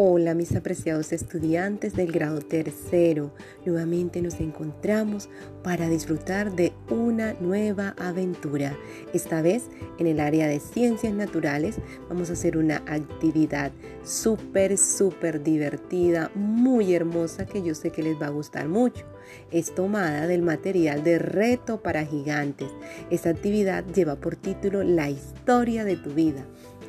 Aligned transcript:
Hola 0.00 0.32
mis 0.34 0.54
apreciados 0.54 1.12
estudiantes 1.12 1.96
del 1.96 2.12
grado 2.12 2.38
tercero, 2.38 3.32
nuevamente 3.66 4.22
nos 4.22 4.38
encontramos 4.38 5.28
para 5.64 5.88
disfrutar 5.88 6.54
de 6.54 6.72
una 6.88 7.32
nueva 7.40 7.96
aventura. 7.98 8.76
Esta 9.12 9.42
vez 9.42 9.64
en 9.98 10.06
el 10.06 10.20
área 10.20 10.46
de 10.46 10.60
ciencias 10.60 11.12
naturales 11.12 11.78
vamos 12.08 12.30
a 12.30 12.34
hacer 12.34 12.56
una 12.56 12.76
actividad 12.86 13.72
súper, 14.04 14.78
súper 14.78 15.42
divertida, 15.42 16.30
muy 16.36 16.94
hermosa 16.94 17.44
que 17.44 17.64
yo 17.64 17.74
sé 17.74 17.90
que 17.90 18.04
les 18.04 18.22
va 18.22 18.26
a 18.26 18.30
gustar 18.30 18.68
mucho. 18.68 19.04
Es 19.50 19.74
tomada 19.74 20.28
del 20.28 20.42
material 20.42 21.02
de 21.02 21.18
reto 21.18 21.82
para 21.82 22.06
gigantes. 22.06 22.68
Esta 23.10 23.30
actividad 23.30 23.84
lleva 23.84 24.14
por 24.14 24.36
título 24.36 24.84
La 24.84 25.10
historia 25.10 25.82
de 25.82 25.96
tu 25.96 26.10
vida. 26.10 26.46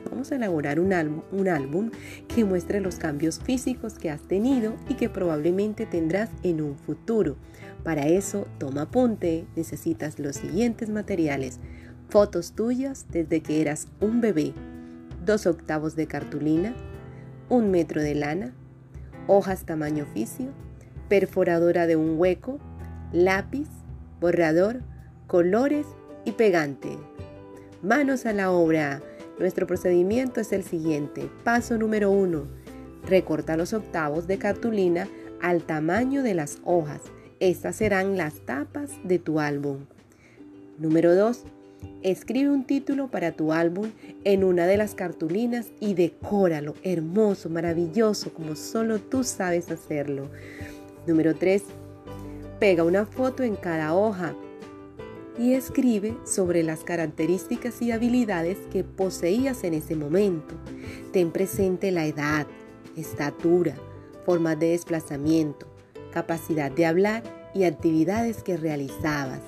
Vamos 0.10 0.32
a 0.32 0.36
elaborar 0.36 0.80
un, 0.80 0.94
álbum, 0.94 1.92
que 2.28 2.46
muestre 2.46 2.80
los 2.80 2.99
cambios 3.00 3.40
físicos 3.40 3.96
que 3.96 4.12
has 4.12 4.22
tenido 4.22 4.76
y 4.88 4.94
que 4.94 5.10
probablemente 5.10 5.88
tendrás 5.88 6.30
en 6.44 6.62
un 6.62 6.78
futuro. 6.78 7.36
Para 7.84 8.08
eso, 8.08 8.46
toma 8.60 8.84
apunte, 8.84 9.48
necesitas 9.56 10.20
los 10.20 10.36
siguientes 10.36 10.90
materiales. 10.90 11.60
Fotos 12.10 12.52
tuyas 12.52 13.08
desde 13.10 13.42
que 13.42 13.62
eras 13.62 13.88
un 14.00 14.22
bebé, 14.22 14.54
dos 15.26 15.48
octavos 15.48 15.96
de 15.96 16.08
cartulina, 16.08 16.76
un 17.50 17.72
metro 17.72 18.02
de 18.02 18.16
lana, 18.16 18.54
hojas 19.28 19.66
tamaño 19.66 20.04
oficio, 20.04 20.48
perforadora 21.08 21.88
de 21.88 21.96
un 21.96 22.20
hueco, 22.20 22.60
lápiz, 23.12 23.68
borrador, 24.20 24.82
colores 25.28 25.86
y 26.26 26.34
pegante. 26.34 26.98
Manos 27.82 28.26
a 28.26 28.34
la 28.34 28.52
obra. 28.52 29.02
Nuestro 29.40 29.66
procedimiento 29.66 30.42
es 30.42 30.52
el 30.52 30.64
siguiente. 30.64 31.30
Paso 31.44 31.78
número 31.78 32.12
1. 32.12 32.46
Recorta 33.10 33.58
los 33.58 33.74
octavos 33.74 34.28
de 34.28 34.38
cartulina 34.38 35.08
al 35.42 35.64
tamaño 35.64 36.22
de 36.22 36.36
las 36.36 36.60
hojas. 36.64 37.02
Estas 37.40 37.78
serán 37.78 38.18
las 38.18 38.42
tapas 38.42 38.92
de 39.04 39.18
tu 39.18 39.40
álbum. 39.40 39.86
Número 40.78 41.16
2. 41.16 41.44
Escribe 42.04 42.52
un 42.52 42.66
título 42.66 43.08
para 43.08 43.32
tu 43.32 43.52
álbum 43.52 43.90
en 44.26 44.44
una 44.44 44.68
de 44.68 44.78
las 44.78 44.94
cartulinas 44.94 45.72
y 45.80 45.96
decóralo 45.96 46.76
hermoso, 46.84 47.50
maravilloso, 47.50 48.32
como 48.32 48.56
solo 48.56 49.00
tú 49.00 49.24
sabes 49.24 49.72
hacerlo. 49.72 50.30
Número 51.08 51.34
3. 51.34 51.64
Pega 52.60 52.84
una 52.84 53.08
foto 53.08 53.42
en 53.42 53.56
cada 53.56 53.96
hoja 53.96 54.36
y 55.40 55.54
escribe 55.54 56.16
sobre 56.28 56.62
las 56.62 56.84
características 56.84 57.82
y 57.82 57.92
habilidades 57.92 58.60
que 58.72 58.84
poseías 58.84 59.64
en 59.64 59.74
ese 59.74 59.96
momento. 59.96 60.54
Ten 61.12 61.32
presente 61.32 61.92
la 61.92 62.06
edad, 62.06 62.46
estatura, 62.96 63.76
formas 64.26 64.60
de 64.60 64.70
desplazamiento, 64.70 65.68
capacidad 66.12 66.72
de 66.72 66.86
hablar 66.86 67.24
y 67.54 67.64
actividades 67.64 68.44
que 68.44 68.58
realizabas. 68.58 69.42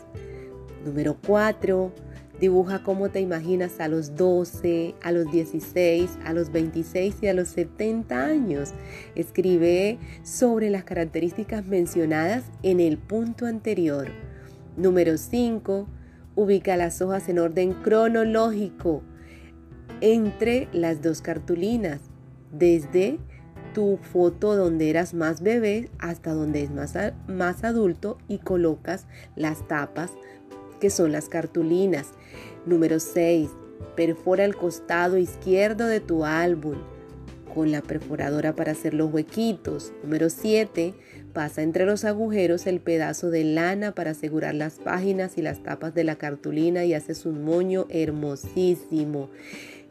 Número 0.86 1.18
4. 1.26 1.92
Dibuja 2.40 2.82
cómo 2.82 3.10
te 3.10 3.20
imaginas 3.20 3.80
a 3.80 3.88
los 3.88 4.16
12, 4.16 4.96
a 5.04 5.12
los 5.12 5.32
16, 5.32 6.18
a 6.26 6.34
los 6.34 6.52
26 6.52 7.18
y 7.22 7.28
a 7.28 7.36
los 7.36 7.50
70 7.50 8.26
años. 8.26 8.74
Escribe 9.14 10.00
sobre 10.24 10.72
las 10.72 10.84
características 10.84 11.68
mencionadas 11.68 12.44
en 12.64 12.80
el 12.80 12.98
punto 12.98 13.46
anterior. 13.46 14.10
Número 14.76 15.18
5. 15.18 15.88
Ubica 16.34 16.78
las 16.78 17.02
hojas 17.02 17.30
en 17.30 17.38
orden 17.38 17.74
cronológico 17.74 19.04
entre 20.00 20.68
las 20.74 21.02
dos 21.04 21.22
cartulinas, 21.22 22.02
desde 22.52 23.20
tu 23.74 23.98
foto 23.98 24.56
donde 24.56 24.90
eras 24.90 25.14
más 25.14 25.42
bebé 25.42 25.90
hasta 26.00 26.34
donde 26.34 26.64
es 26.64 26.72
más, 26.72 26.94
más 27.28 27.64
adulto 27.64 28.18
y 28.28 28.40
colocas 28.40 29.06
las 29.36 29.68
tapas 29.68 30.12
que 30.80 30.90
son 30.90 31.12
las 31.12 31.30
cartulinas. 31.30 32.08
Número 32.66 33.00
6. 33.00 33.50
Perfora 33.96 34.46
el 34.46 34.56
costado 34.56 35.18
izquierdo 35.18 35.86
de 35.86 36.00
tu 36.00 36.26
álbum 36.26 36.76
con 37.54 37.72
la 37.72 37.82
perforadora 37.82 38.56
para 38.56 38.72
hacer 38.72 38.94
los 38.94 39.12
huequitos. 39.12 39.94
Número 40.04 40.30
7. 40.30 40.94
Pasa 41.34 41.62
entre 41.62 41.86
los 41.86 42.04
agujeros 42.04 42.68
el 42.68 42.82
pedazo 42.82 43.30
de 43.30 43.44
lana 43.44 43.94
para 43.94 44.12
asegurar 44.12 44.56
las 44.56 44.80
páginas 44.80 45.38
y 45.38 45.42
las 45.42 45.64
tapas 45.64 45.94
de 45.94 46.04
la 46.04 46.18
cartulina 46.18 46.84
y 46.86 46.94
haces 46.94 47.26
un 47.26 47.44
moño 47.44 47.86
hermosísimo. 47.90 49.30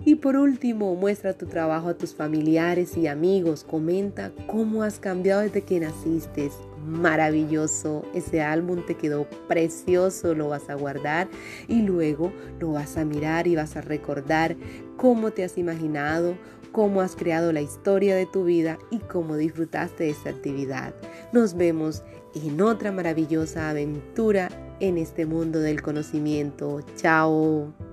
Y 0.04 0.14
por 0.14 0.36
último, 0.36 0.94
muestra 0.94 1.34
tu 1.34 1.46
trabajo 1.46 1.88
a 1.88 1.94
tus 1.94 2.14
familiares 2.14 2.96
y 2.96 3.06
amigos. 3.06 3.64
Comenta 3.64 4.32
cómo 4.46 4.82
has 4.82 4.98
cambiado 4.98 5.42
desde 5.42 5.62
que 5.62 5.80
naciste. 5.80 6.50
Maravilloso. 6.86 8.04
Ese 8.14 8.40
álbum 8.40 8.84
te 8.86 8.94
quedó 8.94 9.26
precioso. 9.46 10.34
Lo 10.34 10.48
vas 10.48 10.70
a 10.70 10.74
guardar 10.74 11.28
y 11.68 11.82
luego 11.82 12.32
lo 12.58 12.72
vas 12.72 12.96
a 12.96 13.04
mirar 13.04 13.46
y 13.46 13.56
vas 13.56 13.76
a 13.76 13.82
recordar 13.82 14.56
cómo 14.96 15.32
te 15.32 15.44
has 15.44 15.58
imaginado, 15.58 16.34
cómo 16.72 17.02
has 17.02 17.14
creado 17.14 17.52
la 17.52 17.60
historia 17.60 18.16
de 18.16 18.24
tu 18.24 18.44
vida 18.44 18.78
y 18.90 18.98
cómo 19.00 19.36
disfrutaste 19.36 20.04
de 20.04 20.10
esta 20.10 20.30
actividad. 20.30 20.94
Nos 21.32 21.54
vemos 21.54 22.02
en 22.34 22.60
otra 22.62 22.90
maravillosa 22.90 23.68
aventura 23.68 24.48
en 24.80 24.96
este 24.96 25.26
mundo 25.26 25.60
del 25.60 25.82
conocimiento. 25.82 26.80
Chao. 26.96 27.89